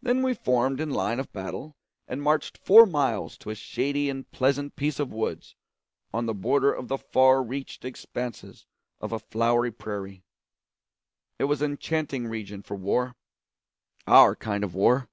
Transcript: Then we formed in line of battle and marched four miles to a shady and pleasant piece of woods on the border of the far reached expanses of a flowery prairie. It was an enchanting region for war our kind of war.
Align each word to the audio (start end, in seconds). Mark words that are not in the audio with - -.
Then 0.00 0.22
we 0.22 0.32
formed 0.32 0.80
in 0.80 0.88
line 0.88 1.20
of 1.20 1.30
battle 1.30 1.76
and 2.08 2.22
marched 2.22 2.56
four 2.56 2.86
miles 2.86 3.36
to 3.36 3.50
a 3.50 3.54
shady 3.54 4.08
and 4.08 4.30
pleasant 4.30 4.76
piece 4.76 4.98
of 4.98 5.12
woods 5.12 5.56
on 6.10 6.24
the 6.24 6.32
border 6.32 6.72
of 6.72 6.88
the 6.88 6.96
far 6.96 7.42
reached 7.42 7.84
expanses 7.84 8.64
of 8.98 9.12
a 9.12 9.18
flowery 9.18 9.70
prairie. 9.70 10.24
It 11.38 11.44
was 11.44 11.60
an 11.60 11.72
enchanting 11.72 12.28
region 12.28 12.62
for 12.62 12.76
war 12.78 13.14
our 14.06 14.34
kind 14.34 14.64
of 14.64 14.74
war. 14.74 15.10